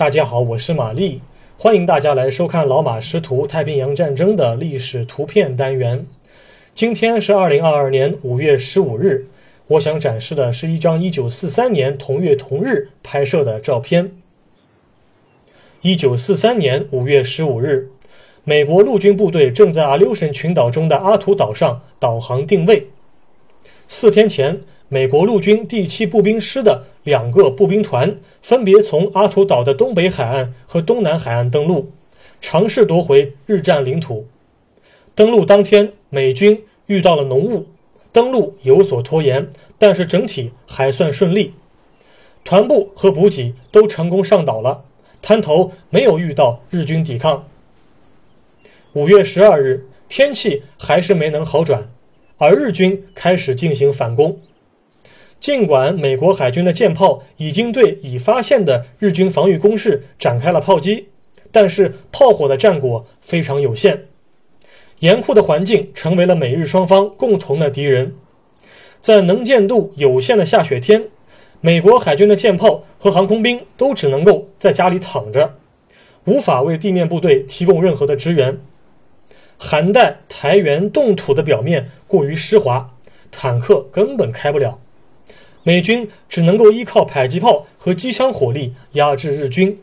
[0.00, 1.20] 大家好，我是玛丽，
[1.58, 6.06] 欢迎大家来收看老马识图太平洋战争的历史图片单元。
[6.74, 9.26] 今天是二零二二年五月十五日，
[9.66, 14.10] 我想展示的是一张一九四三年同月同日拍摄的照片。
[15.82, 17.90] 一九四三年五月十五日，
[18.44, 22.86] 美国陆军部队正在阿留申群岛中的阿图岛上导航定位。
[23.86, 24.62] 四天前。
[24.92, 31.92] 美国陆军第七步兵师的两个步兵团分别从阿图岛的东北海岸和东南海岸登陆，
[32.40, 34.26] 尝试夺回日占领土。
[35.14, 37.66] 登陆当天，美军遇到了浓雾，
[38.10, 39.48] 登陆有所拖延，
[39.78, 41.54] 但是整体还算顺利。
[42.42, 44.82] 团部和补给都成功上岛了，
[45.22, 47.46] 滩头没有遇到日军抵抗。
[48.94, 51.88] 五月十二日，天气还是没能好转，
[52.38, 54.40] 而日军开始进行反攻。
[55.40, 61.08] 尽管美国海军的舰炮已经对已发现的日军防御工事展开了炮击，
[61.50, 64.04] 但是炮火的战果非常有限。
[64.98, 68.14] 严酷的环境成为了美日双方共同的敌人。
[69.00, 71.04] 在能见度有限的下雪天，
[71.62, 75.54] 美国海军的舰炮和航空兵都只能够在家里躺着，
[76.26, 78.60] 无法为地面部队提供任何的支援。
[79.56, 82.90] 寒带台原冻土的表面过于湿滑，
[83.30, 84.78] 坦克根本开不了。
[85.62, 89.78] 美军只能够依靠迫击炮和机枪火力压制日军，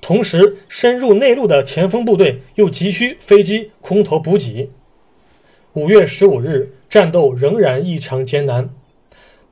[0.00, 4.70] 同时深入内陆的前锋部队又急需飞机、空投补给。
[5.74, 8.70] 五月十五日，战斗仍然异常艰难。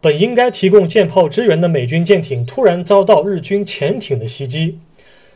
[0.00, 4.78] 本应该提供舰炮支援的美军舰艇突然遭到日军潜艇的袭击，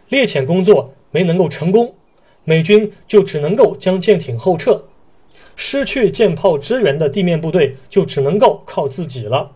[0.08, 1.94] 猎潜工作没能够成功，
[2.44, 4.84] 美军就只能够将舰艇后撤。
[5.56, 9.52] 失去舰炮支援的地面部队就只能够靠自己了。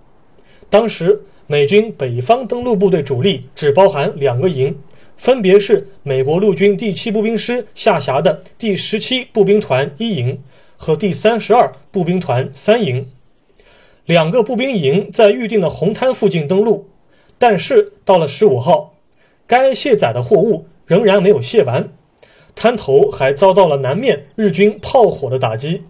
[0.72, 4.74] 当时，美军北方登陆部队主力只包含两个营，
[5.18, 10.40] 分别是美国陆军第七步兵师下辖的第十七步兵团一营
[10.78, 13.06] 和第三十二步兵团三营。
[14.06, 16.88] 两个步兵营在预定的红滩附近登陆，
[17.38, 18.94] 但是到了十五号，
[19.46, 21.90] 该卸载的货物仍然没有卸完，
[22.54, 25.82] 滩头还遭到了南面日军炮火的打击。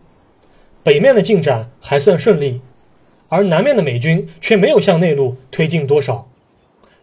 [0.82, 2.60] 北面的进展还算顺利。
[3.32, 6.28] 而南面的美军却没有向内陆推进多少，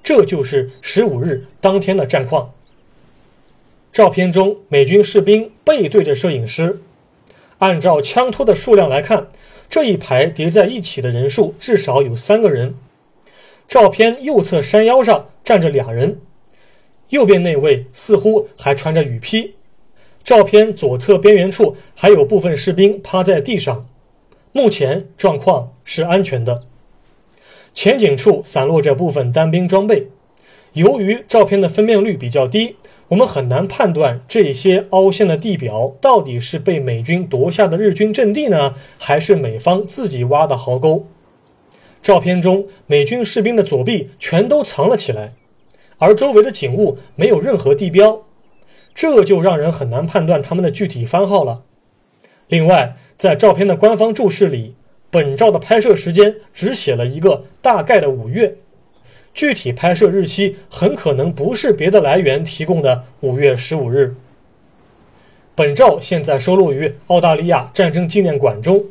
[0.03, 2.53] 这就是十五日当天的战况。
[3.91, 6.81] 照片中，美军士兵背对着摄影师，
[7.57, 9.28] 按照枪托的数量来看，
[9.67, 12.75] 这一排叠在一起的人数至少有三个人。
[13.67, 16.19] 照片右侧山腰上站着俩人，
[17.09, 19.56] 右边那位似乎还穿着雨披。
[20.23, 23.89] 照片左侧边缘处还有部分士兵趴在地上。
[24.52, 26.64] 目前状况是安全的。
[27.74, 30.08] 前景处散落着部分单兵装备。
[30.74, 32.76] 由于照片的分辨率比较低，
[33.09, 41.08] 我们很难判断这些凹陷的地表到底是被美军夺下的日军阵地呢，还是美方自己挖的壕沟。
[42.02, 45.34] 照片中，美军士兵的左臂全都藏了起来，
[45.98, 48.24] 而周围的景物没有任何地标，
[48.94, 51.64] 这就让人很难判断他们的具体番号了。
[52.48, 54.75] 另外，在照片的官方注释里，
[55.12, 58.56] 本照的拍摄时间只写了一个大概的五月，
[59.34, 64.16] 具体拍摄日期很可能不是别的来源提供的五月十五日。
[65.53, 68.85] 本照现在收录于澳大利亚战争纪念馆中，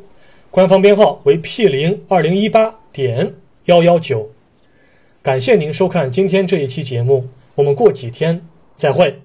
[0.51, 3.33] 官方编号为 P 零二零一八点
[3.65, 4.29] 幺幺九。
[5.23, 8.45] 感谢您收看今天这一期节目，我们过几天
[8.75, 9.19] 再会。